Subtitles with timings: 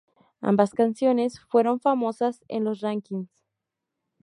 [0.41, 3.29] Ambas canciones fueron famosas en los rankings.